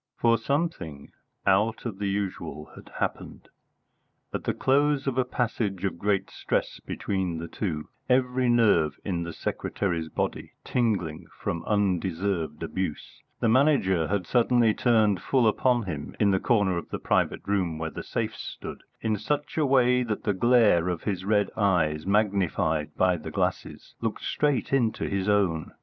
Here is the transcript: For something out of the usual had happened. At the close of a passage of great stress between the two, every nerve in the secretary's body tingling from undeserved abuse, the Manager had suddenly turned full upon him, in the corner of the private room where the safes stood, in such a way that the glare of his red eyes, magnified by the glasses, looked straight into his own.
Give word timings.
For 0.17 0.39
something 0.39 1.11
out 1.45 1.85
of 1.85 1.99
the 1.99 2.09
usual 2.09 2.71
had 2.73 2.89
happened. 2.97 3.49
At 4.33 4.45
the 4.45 4.53
close 4.55 5.05
of 5.05 5.15
a 5.15 5.23
passage 5.23 5.85
of 5.85 5.99
great 5.99 6.31
stress 6.31 6.79
between 6.79 7.37
the 7.37 7.47
two, 7.47 7.87
every 8.09 8.49
nerve 8.49 8.99
in 9.05 9.21
the 9.21 9.31
secretary's 9.31 10.09
body 10.09 10.53
tingling 10.63 11.27
from 11.39 11.63
undeserved 11.65 12.63
abuse, 12.63 13.21
the 13.41 13.47
Manager 13.47 14.07
had 14.07 14.25
suddenly 14.25 14.73
turned 14.73 15.21
full 15.21 15.47
upon 15.47 15.83
him, 15.83 16.15
in 16.19 16.31
the 16.31 16.39
corner 16.39 16.79
of 16.79 16.89
the 16.89 16.97
private 16.97 17.41
room 17.45 17.77
where 17.77 17.91
the 17.91 18.01
safes 18.01 18.41
stood, 18.41 18.81
in 19.01 19.17
such 19.17 19.55
a 19.55 19.67
way 19.67 20.01
that 20.01 20.23
the 20.23 20.33
glare 20.33 20.89
of 20.89 21.03
his 21.03 21.25
red 21.25 21.51
eyes, 21.55 22.07
magnified 22.07 22.89
by 22.97 23.17
the 23.17 23.29
glasses, 23.29 23.93
looked 24.01 24.23
straight 24.23 24.73
into 24.73 25.07
his 25.07 25.29
own. 25.29 25.73